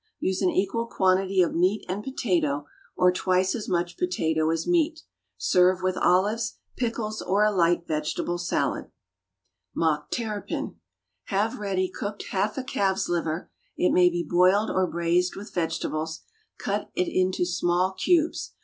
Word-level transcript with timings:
Use 0.19 0.41
an 0.41 0.49
equal 0.49 0.87
quantity 0.87 1.43
of 1.43 1.53
meat 1.53 1.85
and 1.87 2.03
potato, 2.03 2.65
or 2.95 3.11
twice 3.11 3.53
as 3.53 3.69
much 3.69 3.99
potato 3.99 4.49
as 4.49 4.65
meat. 4.65 5.01
Serve 5.37 5.83
with 5.83 5.95
olives, 5.97 6.55
pickles 6.75 7.21
or 7.21 7.43
a 7.43 7.51
light 7.51 7.85
vegetable 7.87 8.39
salad. 8.39 8.89
=Mock 9.75 10.09
Terrapin.= 10.09 10.79
Have 11.25 11.59
ready 11.59 11.87
cooked 11.87 12.23
half 12.31 12.57
a 12.57 12.63
calf's 12.63 13.09
liver 13.09 13.51
(it 13.77 13.91
may 13.91 14.09
be 14.09 14.25
boiled 14.27 14.71
or 14.71 14.87
braised 14.87 15.35
with 15.35 15.53
vegetables). 15.53 16.21
Cut 16.57 16.89
it 16.95 17.07
into 17.07 17.45
small 17.45 17.91
cubes. 17.91 18.53